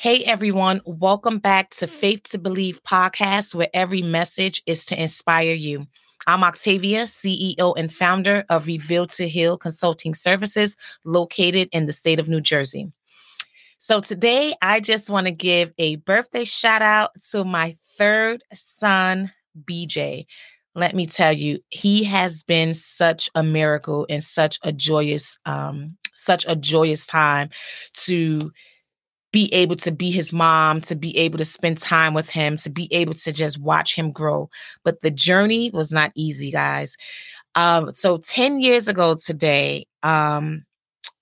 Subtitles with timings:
[0.00, 5.54] Hey everyone, welcome back to Faith to Believe podcast, where every message is to inspire
[5.54, 5.88] you.
[6.24, 12.20] I'm Octavia, CEO and founder of Reveal to Heal Consulting Services, located in the state
[12.20, 12.92] of New Jersey.
[13.80, 19.32] So today, I just want to give a birthday shout out to my third son,
[19.64, 20.26] BJ.
[20.76, 25.96] Let me tell you, he has been such a miracle and such a joyous, um,
[26.14, 27.50] such a joyous time
[27.94, 28.52] to
[29.32, 32.70] be able to be his mom, to be able to spend time with him, to
[32.70, 34.48] be able to just watch him grow.
[34.84, 36.96] But the journey was not easy, guys.
[37.54, 40.64] Um, so 10 years ago today, um,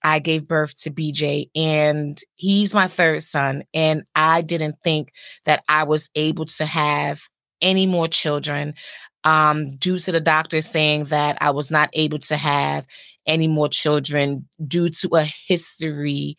[0.02, 3.64] I gave birth to BJ, and he's my third son.
[3.74, 5.12] And I didn't think
[5.46, 7.22] that I was able to have
[7.60, 8.74] any more children
[9.24, 12.86] um, due to the doctor saying that I was not able to have
[13.26, 16.36] any more children due to a history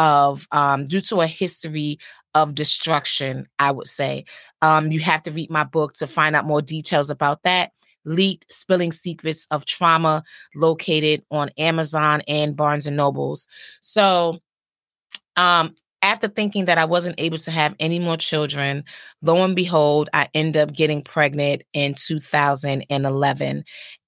[0.00, 1.98] of um, due to a history
[2.34, 4.24] of destruction, I would say.
[4.62, 7.72] Um, you have to read my book to find out more details about that.
[8.06, 13.46] Leaked Spilling Secrets of Trauma, located on Amazon and Barnes and Nobles.
[13.82, 14.38] So,
[15.36, 18.84] um, after thinking that I wasn't able to have any more children,
[19.20, 23.64] lo and behold, I end up getting pregnant in 2011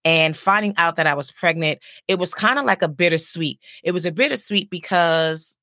[0.06, 3.60] and finding out that I was pregnant, it was kind of like a bittersweet.
[3.84, 5.54] It was a bittersweet because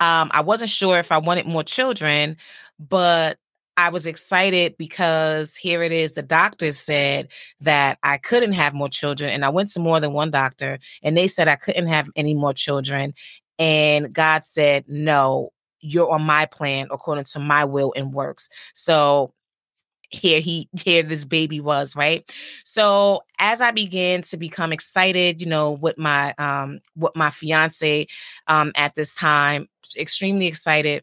[0.00, 2.36] um, I wasn't sure if I wanted more children,
[2.78, 3.38] but
[3.76, 6.12] I was excited because here it is.
[6.12, 7.28] The doctor said
[7.60, 9.30] that I couldn't have more children.
[9.30, 12.34] And I went to more than one doctor and they said I couldn't have any
[12.34, 13.14] more children.
[13.58, 18.48] And God said, no, you're on my plan according to my will and works.
[18.74, 19.32] So
[20.10, 22.32] here he here this baby was right
[22.64, 28.06] so as i began to become excited you know with my um with my fiance
[28.48, 31.02] um at this time extremely excited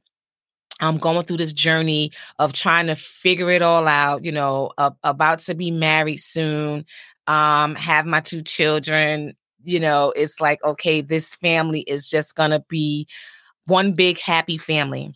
[0.80, 4.92] I'm going through this journey of trying to figure it all out, you know, uh,
[5.04, 6.86] about to be married soon,
[7.26, 9.36] um, have my two children.
[9.64, 13.08] You know, it's like, okay, this family is just going to be
[13.66, 15.14] one big happy family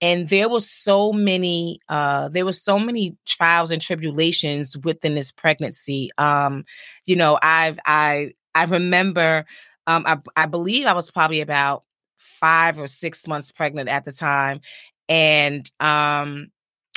[0.00, 5.30] and there was so many uh there was so many trials and tribulations within this
[5.32, 6.10] pregnancy.
[6.18, 6.64] Um
[7.04, 9.44] you know i've i i remember
[9.86, 11.84] um i, I believe i was probably about
[12.18, 14.60] five or six months pregnant at the time
[15.08, 16.50] and um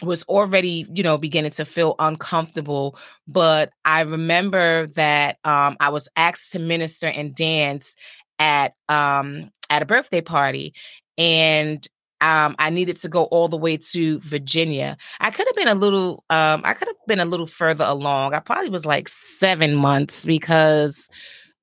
[0.03, 2.97] was already you know beginning to feel uncomfortable.
[3.28, 7.95] But i remember that um i was asked to minister and dance
[8.39, 10.73] at um at a birthday party.
[11.18, 11.88] And
[12.22, 14.96] um, I needed to go all the way to Virginia.
[15.20, 18.34] I could have been a little, um, I could have been a little further along.
[18.34, 21.10] I probably was like seven months because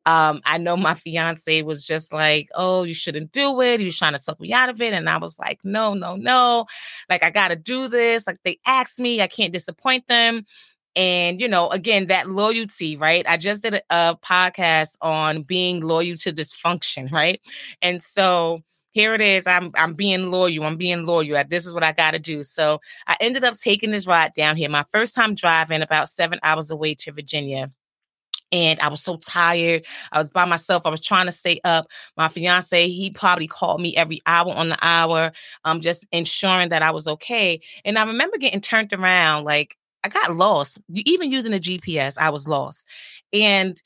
[0.04, 3.96] um, I know my fiance was just like, "Oh, you shouldn't do it." He was
[3.96, 6.66] trying to suck me out of it, and I was like, "No, no, no!
[7.08, 8.26] Like I got to do this.
[8.26, 10.44] Like they asked me, I can't disappoint them."
[10.96, 13.24] And you know, again, that loyalty, right?
[13.28, 17.40] I just did a, a podcast on being loyal to dysfunction, right?
[17.82, 19.46] And so here it is.
[19.46, 20.64] I'm I'm being loyal.
[20.64, 21.42] I'm being loyal.
[21.48, 22.42] This is what I got to do.
[22.42, 24.68] So I ended up taking this ride down here.
[24.68, 27.70] My first time driving about seven hours away to Virginia.
[28.50, 29.84] And I was so tired.
[30.10, 30.86] I was by myself.
[30.86, 31.86] I was trying to stay up.
[32.16, 35.32] My fiance, he probably called me every hour on the hour,
[35.64, 37.60] um, just ensuring that I was okay.
[37.84, 40.78] And I remember getting turned around, like I got lost.
[40.94, 42.86] Even using the GPS, I was lost.
[43.34, 43.80] And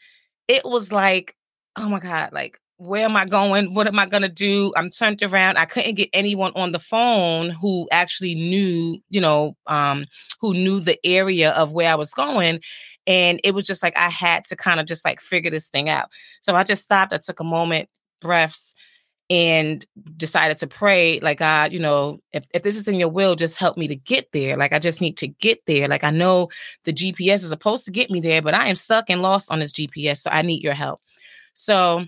[0.46, 1.34] it was like,
[1.76, 3.74] oh my God, like where am I going?
[3.74, 4.72] What am I going to do?
[4.76, 5.56] I'm turned around.
[5.56, 10.06] I couldn't get anyone on the phone who actually knew, you know, um,
[10.40, 12.60] who knew the area of where I was going.
[13.06, 15.88] And it was just like I had to kind of just like figure this thing
[15.88, 16.08] out.
[16.40, 17.12] So I just stopped.
[17.12, 17.88] I took a moment,
[18.20, 18.74] breaths,
[19.30, 23.36] and decided to pray, like, God, you know, if, if this is in your will,
[23.36, 24.56] just help me to get there.
[24.56, 25.86] Like, I just need to get there.
[25.86, 26.48] Like, I know
[26.82, 29.60] the GPS is supposed to get me there, but I am stuck and lost on
[29.60, 30.18] this GPS.
[30.18, 31.00] So I need your help.
[31.54, 32.06] So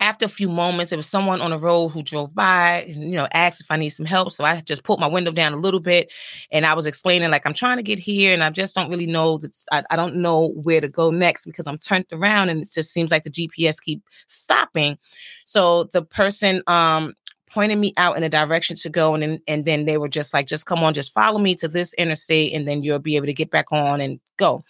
[0.00, 3.10] after a few moments, there was someone on the road who drove by and, you
[3.12, 4.32] know, asked if I need some help.
[4.32, 6.10] So I just pulled my window down a little bit
[6.50, 9.06] and I was explaining, like, I'm trying to get here and I just don't really
[9.06, 12.62] know that I, I don't know where to go next because I'm turned around and
[12.62, 14.98] it just seems like the GPS keep stopping.
[15.44, 17.14] So the person um
[17.50, 20.32] pointed me out in a direction to go and then, and then they were just
[20.32, 23.26] like just come on just follow me to this interstate and then you'll be able
[23.26, 24.64] to get back on and go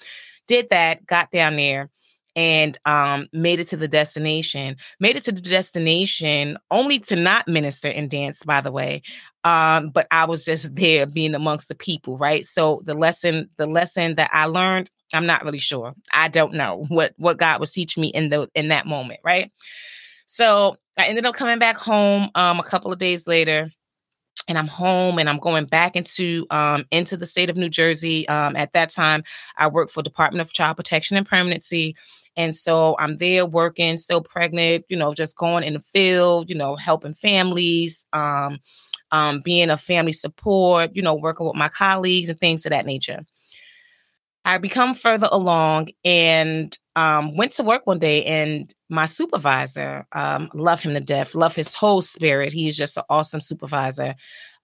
[0.47, 1.91] did that got down there
[2.41, 4.75] and um, made it to the destination.
[4.99, 9.03] Made it to the destination only to not minister and dance, by the way.
[9.45, 12.47] Um, but I was just there being amongst the people, right?
[12.47, 15.95] So the lesson, the lesson that I learned, I'm not really sure.
[16.15, 19.53] I don't know what what God was teaching me in the in that moment, right?
[20.25, 23.71] So I ended up coming back home um, a couple of days later
[24.49, 28.27] and I'm home and I'm going back into um, into the state of New Jersey.
[28.29, 29.25] Um, at that time,
[29.57, 31.97] I worked for Department of Child Protection and Permanency.
[32.37, 36.57] And so I'm there working, still pregnant, you know, just going in the field, you
[36.57, 38.59] know, helping families, um,
[39.13, 42.87] um, being a family support, you know, working with my colleagues and things of that
[42.87, 43.21] nature.
[44.45, 50.51] I become further along and um, went to work one day, and my supervisor, um,
[50.55, 52.53] love him to death, love his whole spirit.
[52.53, 54.15] He is just an awesome supervisor.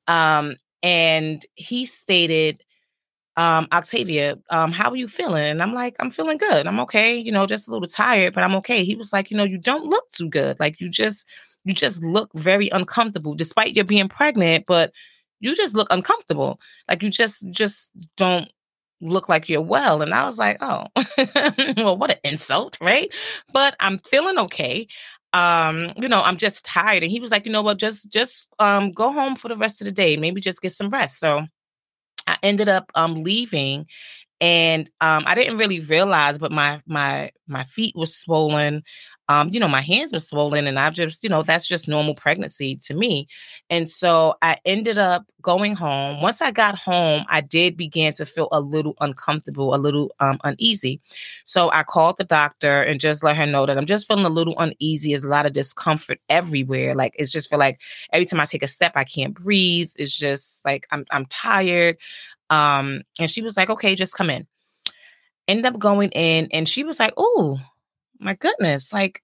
[0.08, 2.62] Um, and he stated,
[3.36, 5.44] um, Octavia, um, how are you feeling?
[5.44, 6.66] And I'm like, I'm feeling good.
[6.66, 7.16] I'm okay.
[7.16, 8.84] You know, just a little tired, but I'm okay.
[8.84, 10.58] He was like, you know, you don't look too good.
[10.58, 11.26] Like you just,
[11.64, 14.64] you just look very uncomfortable, despite you being pregnant.
[14.66, 14.92] But
[15.40, 16.60] you just look uncomfortable.
[16.88, 18.50] Like you just, just don't
[19.00, 20.00] look like you're well.
[20.02, 20.86] And I was like, oh,
[21.76, 23.10] well, what an insult, right?
[23.52, 24.86] But I'm feeling okay.
[25.32, 27.02] Um, you know, I'm just tired.
[27.02, 29.80] And he was like, you know what, just just um go home for the rest
[29.82, 30.16] of the day.
[30.16, 31.18] Maybe just get some rest.
[31.20, 31.46] So
[32.26, 33.86] I ended up um leaving
[34.40, 38.82] and um I didn't really realize, but my my my feet were swollen
[39.28, 42.14] um, you know, my hands were swollen and I've just, you know, that's just normal
[42.14, 43.26] pregnancy to me.
[43.70, 46.22] And so I ended up going home.
[46.22, 50.38] Once I got home, I did begin to feel a little uncomfortable, a little um,
[50.44, 51.00] uneasy.
[51.44, 54.30] So I called the doctor and just let her know that I'm just feeling a
[54.30, 55.10] little uneasy.
[55.10, 56.94] There's a lot of discomfort everywhere.
[56.94, 57.80] Like it's just feel like
[58.12, 59.90] every time I take a step, I can't breathe.
[59.96, 61.96] It's just like I'm I'm tired.
[62.48, 64.46] Um, and she was like, okay, just come in.
[65.48, 67.58] Ended up going in and she was like, oh,
[68.18, 69.22] my goodness, like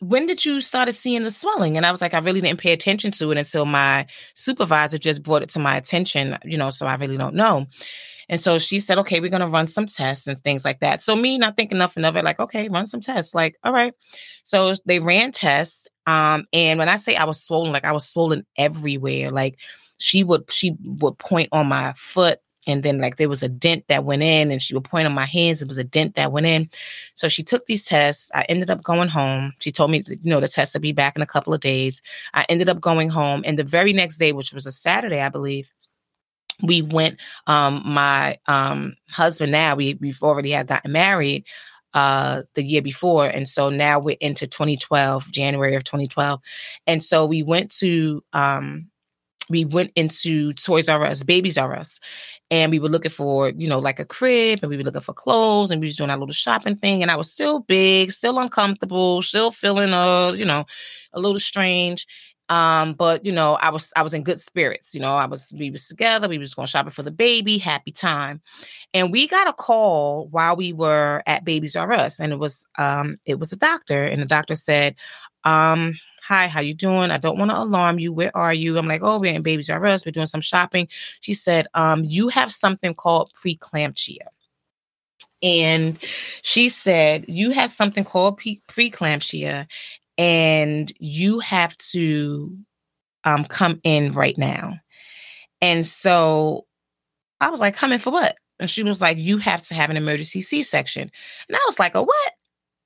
[0.00, 1.76] when did you started seeing the swelling?
[1.76, 5.22] And I was like, I really didn't pay attention to it until my supervisor just
[5.22, 7.66] brought it to my attention, you know, so I really don't know.
[8.28, 11.02] And so she said, okay, we're going to run some tests and things like that.
[11.02, 13.34] So me not thinking nothing of it, like, okay, run some tests.
[13.34, 13.92] Like, all right.
[14.44, 15.86] So they ran tests.
[16.06, 19.30] Um, and when I say I was swollen, like I was swollen everywhere.
[19.30, 19.58] Like
[19.98, 23.84] she would, she would point on my foot and then like there was a dent
[23.88, 26.32] that went in and she would point on my hands it was a dent that
[26.32, 26.70] went in.
[27.14, 29.52] So she took these tests i ended up going home.
[29.58, 32.02] She told me you know the tests would be back in a couple of days.
[32.32, 35.28] I ended up going home and the very next day which was a saturday i
[35.28, 35.70] believe
[36.62, 41.44] we went um my um husband now we we've already had gotten married
[41.94, 46.40] uh the year before and so now we're into 2012 january of 2012
[46.86, 48.90] and so we went to um
[49.50, 52.00] we went into Toys R Us, Babies R Us,
[52.50, 55.12] and we were looking for, you know, like a crib, and we were looking for
[55.14, 57.02] clothes, and we was doing our little shopping thing.
[57.02, 60.64] And I was still big, still uncomfortable, still feeling, uh, you know,
[61.12, 62.06] a little strange.
[62.50, 64.94] Um, but you know, I was I was in good spirits.
[64.94, 66.28] You know, I was we was together.
[66.28, 68.42] We was going shopping for the baby, happy time,
[68.92, 72.66] and we got a call while we were at Babies R Us, and it was
[72.78, 74.94] um it was a doctor, and the doctor said,
[75.44, 75.94] um
[76.26, 77.10] Hi, how you doing?
[77.10, 78.10] I don't want to alarm you.
[78.10, 78.78] Where are you?
[78.78, 80.06] I'm like, oh, we're in Babies R Us.
[80.06, 80.88] We're doing some shopping.
[81.20, 84.26] She said, um, you have something called preeclampsia.
[85.42, 85.98] And
[86.40, 89.66] she said, you have something called pre- preeclampsia
[90.16, 92.56] and you have to
[93.24, 94.80] um, come in right now.
[95.60, 96.64] And so
[97.38, 98.36] I was like, come in for what?
[98.58, 101.10] And she was like, you have to have an emergency C section.
[101.48, 102.32] And I was like, a what?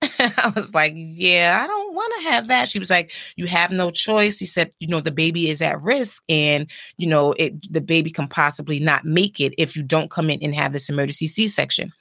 [0.02, 2.68] I was like, yeah, I don't want to have that.
[2.68, 4.38] She was like, you have no choice.
[4.38, 8.10] He said, you know, the baby is at risk and, you know, it the baby
[8.10, 11.92] can possibly not make it if you don't come in and have this emergency C-section.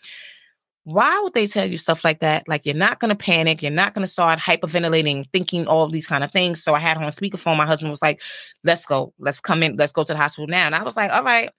[0.83, 2.47] Why would they tell you stuff like that?
[2.47, 6.07] Like you're not going to panic, you're not going to start hyperventilating, thinking all these
[6.07, 6.63] kind of things.
[6.63, 7.57] So I had her on speakerphone.
[7.57, 8.21] My husband was like,
[8.63, 11.11] "Let's go, let's come in, let's go to the hospital now." And I was like,
[11.11, 11.49] "All right,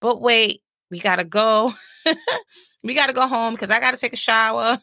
[0.00, 1.74] but wait, we gotta go,
[2.84, 4.80] we gotta go home because I gotta take a shower."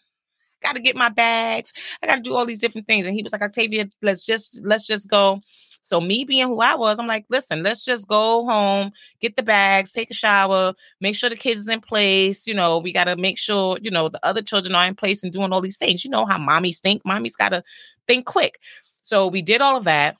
[0.61, 1.73] Got to get my bags.
[2.01, 3.05] I got to do all these different things.
[3.05, 5.41] And he was like, Octavia, let's just let's just go.
[5.81, 9.43] So me being who I was, I'm like, listen, let's just go home, get the
[9.43, 12.45] bags, take a shower, make sure the kids is in place.
[12.45, 15.23] You know, we got to make sure, you know, the other children are in place
[15.23, 16.03] and doing all these things.
[16.03, 17.03] You know how mommies think.
[17.05, 17.63] Mommy's got to
[18.07, 18.59] think quick.
[19.01, 20.17] So we did all of that.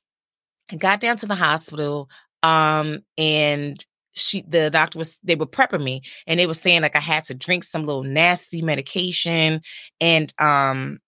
[0.77, 2.10] got down to the hospital.
[2.41, 6.96] Um, and she the doctor was they were prepping me and they were saying like
[6.96, 9.62] I had to drink some little nasty medication
[10.01, 11.00] and um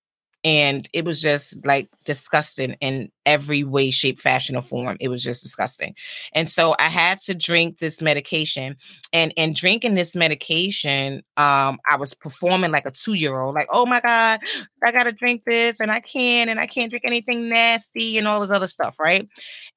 [0.44, 4.98] and it was just like disgusting in every way shape fashion or form.
[5.00, 5.96] It was just disgusting.
[6.34, 8.76] And so i had to drink this medication
[9.14, 14.00] and in drinking this medication um i was performing like a two-year-old like oh my
[14.02, 14.40] god
[14.84, 18.40] i gotta drink this and i can't and i can't drink anything nasty and all
[18.40, 19.28] this other stuff right?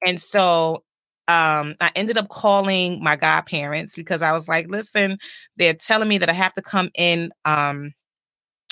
[0.05, 0.83] And so
[1.27, 5.17] um, I ended up calling my godparents because I was like, listen,
[5.57, 7.31] they're telling me that I have to come in.
[7.45, 7.93] Um,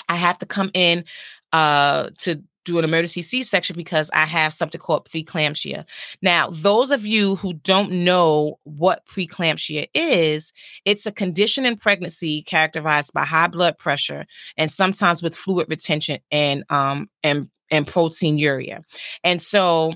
[0.08, 1.04] I have to come in
[1.52, 5.84] uh, to do an emergency C-section because I have something called preeclampsia.
[6.22, 10.52] Now, those of you who don't know what preeclampsia is,
[10.84, 16.20] it's a condition in pregnancy characterized by high blood pressure and sometimes with fluid retention
[16.30, 18.82] and um and and proteinuria.
[19.22, 19.94] And so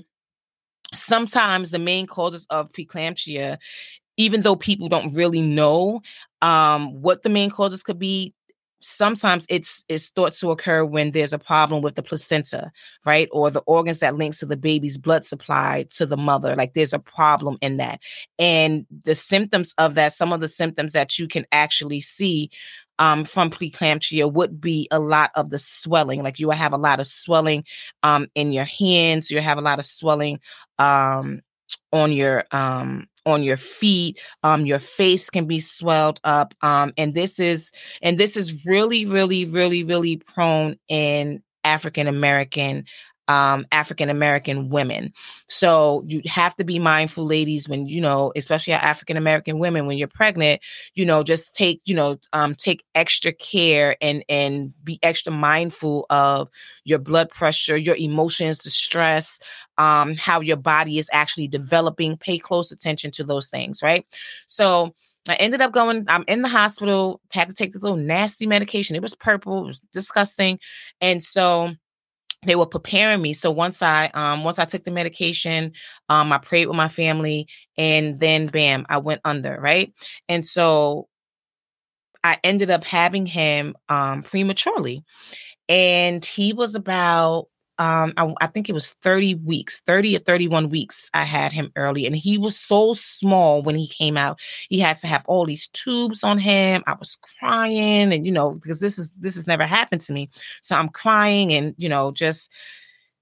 [0.95, 3.59] sometimes the main causes of preeclampsia
[4.16, 6.00] even though people don't really know
[6.42, 8.35] um, what the main causes could be
[8.80, 12.71] sometimes it's it's thought to occur when there's a problem with the placenta
[13.04, 13.28] right?
[13.33, 16.92] Or the organs that links to the baby's blood supply to the mother like there's
[16.92, 18.00] a problem in that.
[18.38, 22.50] And the symptoms of that some of the symptoms that you can actually see
[22.99, 26.23] um, from preeclampsia would be a lot of the swelling.
[26.23, 27.64] Like you will have a lot of swelling
[28.02, 29.31] um, in your hands.
[29.31, 30.40] You have a lot of swelling
[30.78, 31.40] um,
[31.93, 37.12] on your um, on your feet um your face can be swelled up um and
[37.12, 42.85] this is and this is really really really really prone in African American
[43.28, 45.12] um, African American women.
[45.47, 49.99] So you have to be mindful, ladies, when you know, especially African American women, when
[49.99, 50.61] you're pregnant,
[50.94, 56.06] you know, just take you know, um, take extra care and and be extra mindful
[56.11, 56.49] of
[56.85, 59.38] your blood pressure, your emotions, the stress,
[59.76, 62.16] um, how your body is actually developing.
[62.16, 64.04] Pay close attention to those things, right?
[64.47, 64.94] So.
[65.28, 68.97] I ended up going, I'm in the hospital, had to take this little nasty medication.
[68.97, 70.58] It was purple, it was disgusting.
[71.02, 71.75] And so
[72.42, 73.33] they were preparing me.
[73.33, 75.73] So once I um once I took the medication,
[76.09, 79.92] um I prayed with my family and then bam, I went under, right?
[80.28, 81.09] And so
[82.25, 85.04] I ended up having him um prematurely.
[85.68, 90.68] And he was about um, I, I, think it was 30 weeks, 30 or 31
[90.68, 91.08] weeks.
[91.14, 94.40] I had him early, and he was so small when he came out.
[94.68, 96.82] He had to have all these tubes on him.
[96.87, 100.28] I was crying, and you know, because this is this has never happened to me.
[100.62, 102.50] So I'm crying, and you know, just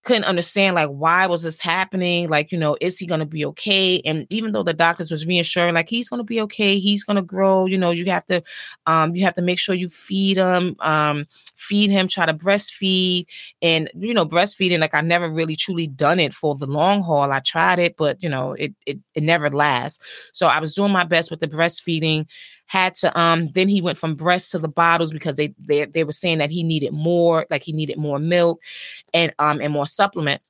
[0.07, 2.29] couldn't understand like why was this happening?
[2.29, 4.01] Like you know is he going to be okay?
[4.07, 6.79] And even though the doctors was reassuring like he's going to be okay.
[6.79, 8.43] He's going to grow you know you have to
[8.87, 13.27] um you have to make sure you feed him um feed him try to breastfeed.
[13.61, 17.33] And you know breastfeeding like i never really truly done it for the long haul.
[17.33, 19.99] I tried it but you know it it, it never lasts.
[20.33, 22.27] So i was doing my best with the breastfeeding
[22.67, 26.05] had to um then he went from breast to the bottles because they they they
[26.05, 28.61] were saying that he needed more like he needed more milk
[29.15, 30.43] and um and more supplement.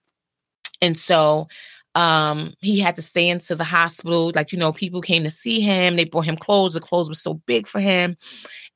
[0.81, 1.49] And so
[1.95, 4.33] um he had to stay into the hospital.
[4.35, 5.97] Like you know people came to see him.
[5.97, 6.75] They bought him clothes.
[6.75, 8.17] The clothes were so big for him.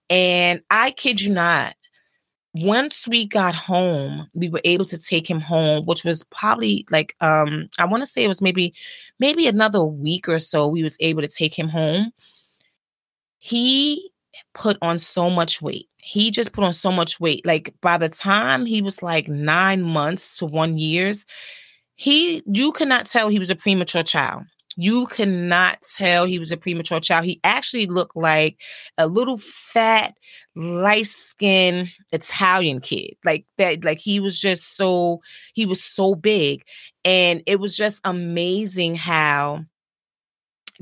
[0.08, 1.74] And i kid you not
[2.52, 7.14] once we got home we were able to take him home which was probably like
[7.20, 8.74] um i want to say it was maybe
[9.20, 12.10] maybe another week or so we was able to take him home
[13.40, 14.12] he
[14.54, 15.88] put on so much weight.
[15.96, 17.44] He just put on so much weight.
[17.44, 21.26] Like by the time he was like nine months to one years,
[21.96, 24.44] he you cannot tell he was a premature child.
[24.76, 27.24] You cannot tell he was a premature child.
[27.24, 28.60] He actually looked like
[28.98, 30.14] a little fat,
[30.54, 33.14] light skinned Italian kid.
[33.24, 35.20] Like that, like he was just so
[35.54, 36.62] he was so big.
[37.04, 39.64] And it was just amazing how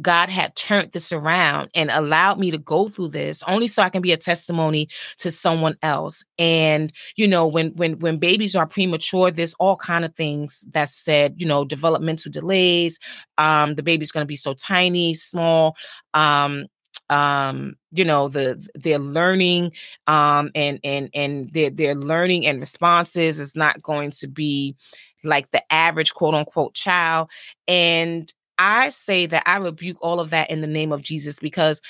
[0.01, 3.89] God had turned this around and allowed me to go through this only so I
[3.89, 4.89] can be a testimony
[5.19, 6.25] to someone else.
[6.39, 10.91] And you know, when when when babies are premature, there's all kind of things that
[10.91, 12.99] said, you know, developmental delays.
[13.39, 15.77] Um, the baby's going to be so tiny, small.
[16.15, 16.67] Um,
[17.11, 19.73] um you know the their learning
[20.09, 24.77] um and and and their their learning and responses is not going to be
[25.25, 27.31] like the average quote unquote child
[27.67, 31.81] and I say that I rebuke all of that in the name of Jesus because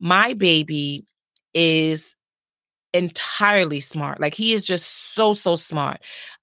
[0.00, 1.04] my baby
[1.52, 2.14] is
[2.92, 4.20] entirely smart.
[4.20, 6.00] Like he is just so so smart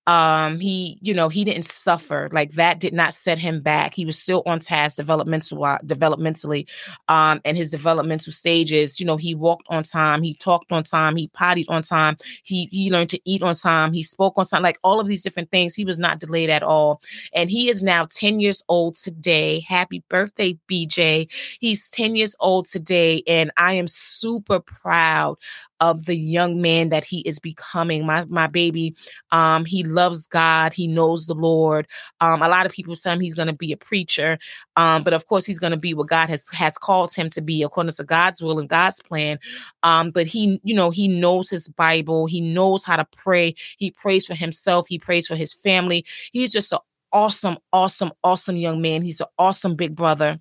[0.08, 3.94] um he you know he didn't suffer like that did not set him back.
[3.94, 6.68] He was still on task developmental uh, developmentally
[7.08, 11.16] um and his developmental stages you know he walked on time he talked on time
[11.16, 14.64] he pottied on time he he learned to eat on time he spoke on time
[14.64, 15.76] like all of these different things.
[15.76, 17.02] He was not delayed at all.
[17.34, 19.60] And he is now 10 years old today.
[19.62, 21.28] Happy birthday bj
[21.60, 25.38] he's 10 years old today and i am super proud
[25.82, 28.96] of the young man that he is becoming my my baby
[29.32, 30.74] um he loves God.
[30.74, 31.88] He knows the Lord.
[32.20, 34.40] Um, a lot of people say he's going to be a preacher,
[34.76, 37.42] um, but of course he's going to be what God has has called him to
[37.42, 39.40] be according to God's will and God's plan.
[39.84, 42.26] Um, but he, you know, he knows his Bible.
[42.26, 43.56] He knows how to pray.
[43.78, 44.88] He prays for himself.
[44.88, 46.06] He prays for his family.
[46.32, 46.80] He's just an
[47.12, 49.02] awesome, awesome, awesome young man.
[49.02, 50.40] He's an awesome big brother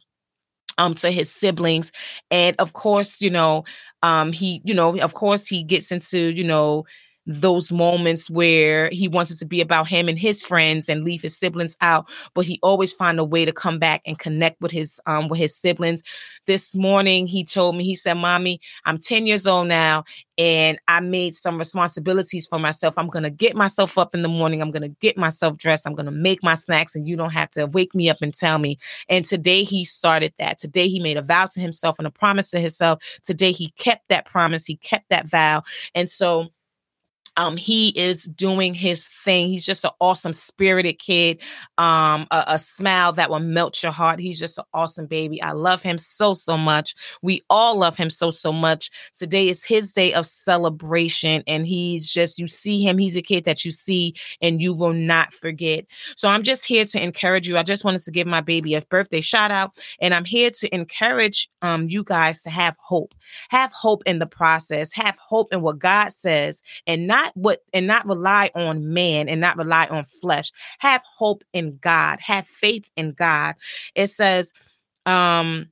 [0.81, 1.93] um to his siblings.
[2.31, 3.65] And of course you know
[4.03, 6.85] um he you know of course he gets into you know
[7.27, 11.23] those moments where he wants it to be about him and his friends and leave
[11.23, 14.71] his siblings out but he always find a way to come back and connect with
[14.71, 16.03] his um with his siblings.
[16.47, 20.05] This morning he told me he said mommy i'm 10 years old now
[20.39, 22.95] and i made some responsibilities for myself.
[22.97, 24.63] I'm to get myself up in the morning.
[24.63, 25.87] I'm to get myself dressed.
[25.87, 28.59] I'm to make my snacks and you don't have to wake me up and tell
[28.59, 28.79] me.
[29.09, 30.59] And today he started that.
[30.59, 34.09] Today he made a vow to himself and a promise to himself today he kept
[34.09, 34.67] that promise.
[34.67, 35.63] He kept that vow.
[35.95, 36.49] And so
[37.41, 39.49] um, he is doing his thing.
[39.49, 41.41] He's just an awesome spirited kid.
[41.79, 44.21] Um, a, a, smile that will melt your heart.
[44.21, 45.43] He's just an awesome baby.
[45.43, 46.95] I love him so, so much.
[47.23, 48.91] We all love him so, so much.
[49.15, 51.43] Today is his day of celebration.
[51.47, 54.93] And he's just, you see him, he's a kid that you see and you will
[54.93, 55.87] not forget.
[56.17, 57.57] So I'm just here to encourage you.
[57.57, 59.79] I just wanted to give my baby a birthday shout out.
[59.99, 63.15] And I'm here to encourage um, you guys to have hope.
[63.49, 64.93] Have hope in the process.
[64.93, 69.29] Have hope in what God says and not not what and not rely on man
[69.29, 70.53] and not rely on flesh.
[70.79, 72.19] Have hope in God.
[72.21, 73.55] Have faith in God.
[73.95, 74.53] It says
[75.07, 75.69] um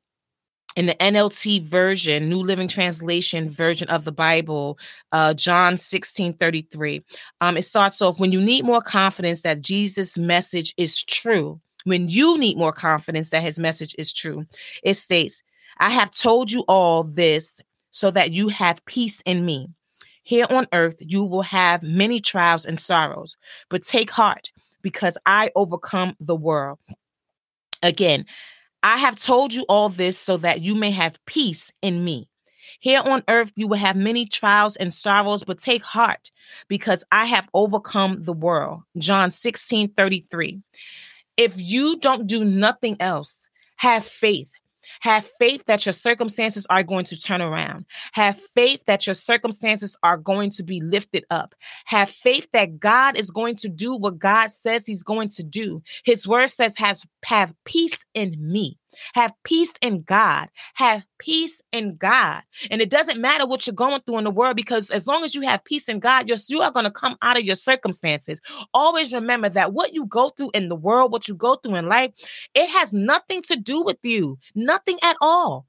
[0.77, 4.79] in the NLT version, New Living Translation version of the Bible,
[5.11, 7.05] uh, John 16 33.
[7.41, 12.09] Um, it starts off when you need more confidence that Jesus' message is true, when
[12.09, 14.47] you need more confidence that his message is true,
[14.85, 15.43] it states,
[15.79, 17.61] I have told you all this
[17.91, 19.69] so that you have peace in me.
[20.29, 23.39] Here on earth, you will have many trials and sorrows,
[23.71, 26.79] but take heart because I overcome the world.
[27.83, 28.27] Again,
[28.83, 32.29] I have told you all this so that you may have peace in me.
[32.79, 36.31] Here on earth, you will have many trials and sorrows, but take heart
[36.69, 38.83] because I have overcome the world.
[38.99, 40.61] John 16 33.
[41.39, 44.53] If you don't do nothing else, have faith
[45.01, 47.87] have faith that your circumstances are going to turn around.
[48.13, 51.55] Have faith that your circumstances are going to be lifted up.
[51.87, 55.83] Have faith that God is going to do what God says he's going to do.
[56.05, 58.79] His word says, has have peace in me.
[59.15, 60.49] Have peace in God.
[60.75, 62.43] Have peace in God.
[62.71, 65.35] And it doesn't matter what you're going through in the world because as long as
[65.35, 68.41] you have peace in God, you're, you are going to come out of your circumstances.
[68.75, 71.87] Always remember that what you go through in the world, what you go through in
[71.87, 72.13] life,
[72.55, 75.67] it has nothing to do with you, nothing at all.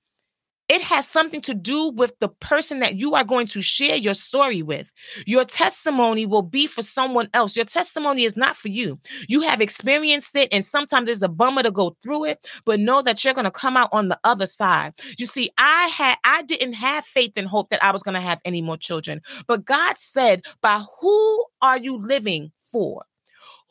[0.69, 4.13] It has something to do with the person that you are going to share your
[4.13, 4.91] story with.
[5.25, 7.55] Your testimony will be for someone else.
[7.55, 8.99] Your testimony is not for you.
[9.27, 13.01] You have experienced it, and sometimes it's a bummer to go through it, but know
[13.01, 14.93] that you're going to come out on the other side.
[15.17, 18.21] You see, I had I didn't have faith and hope that I was going to
[18.21, 23.03] have any more children, but God said, "By who are you living for?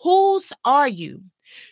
[0.02, 1.22] Whose are you?"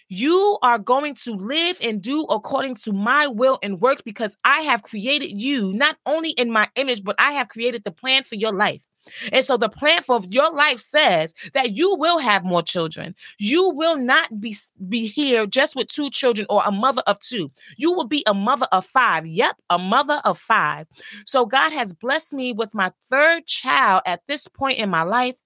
[0.09, 4.61] You are going to live and do according to my will and works because I
[4.61, 8.37] have created you not only in my image, but I have created the plan for
[8.37, 8.83] your life.
[9.33, 13.15] And so the plan for your life says that you will have more children.
[13.39, 14.57] You will not be,
[14.89, 17.51] be here just with two children or a mother of two.
[17.77, 19.27] You will be a mother of five.
[19.27, 20.87] Yep, a mother of five.
[21.25, 25.37] So God has blessed me with my third child at this point in my life.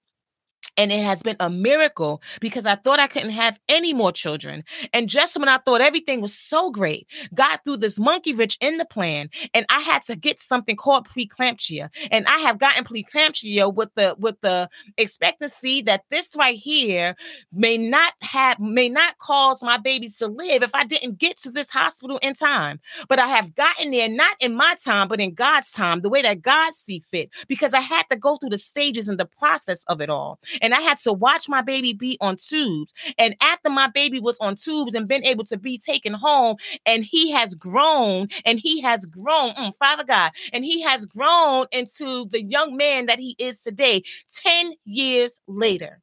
[0.81, 4.63] And it has been a miracle because I thought I couldn't have any more children.
[4.93, 8.77] And just when I thought everything was so great, God threw this monkey wrench in
[8.77, 11.89] the plan, and I had to get something called preeclampsia.
[12.09, 17.15] And I have gotten preeclampsia with the with the expectancy that this right here
[17.53, 21.51] may not have may not cause my baby to live if I didn't get to
[21.51, 22.79] this hospital in time.
[23.07, 26.23] But I have gotten there not in my time, but in God's time, the way
[26.23, 29.83] that God see fit, because I had to go through the stages and the process
[29.85, 30.39] of it all.
[30.71, 32.93] And I had to watch my baby be on tubes.
[33.17, 36.55] And after my baby was on tubes and been able to be taken home,
[36.85, 41.65] and he has grown and he has grown, mm, Father God, and he has grown
[41.73, 44.03] into the young man that he is today,
[44.43, 45.99] 10 years later.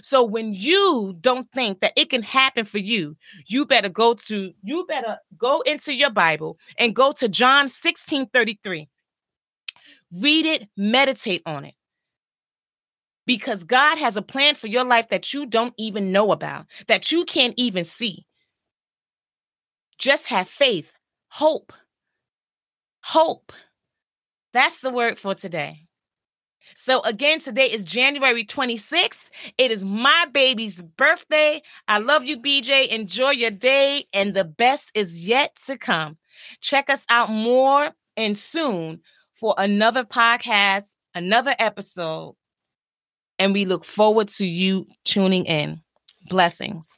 [0.00, 3.16] So when you don't think that it can happen for you,
[3.48, 8.28] you better go to you better go into your Bible and go to John 16
[8.28, 8.88] 33.
[10.20, 11.74] Read it, meditate on it
[13.26, 17.12] because God has a plan for your life that you don't even know about, that
[17.12, 18.26] you can't even see.
[19.98, 20.92] Just have faith,
[21.28, 21.72] hope.
[23.02, 23.52] Hope.
[24.52, 25.86] That's the word for today.
[26.74, 29.30] So, again, today is January 26th.
[29.56, 31.62] It is my baby's birthday.
[31.86, 32.88] I love you, BJ.
[32.88, 36.16] Enjoy your day, and the best is yet to come.
[36.60, 39.00] Check us out more and soon
[39.34, 42.34] for another podcast, another episode
[43.38, 45.80] and we look forward to you tuning in.
[46.28, 46.96] Blessings.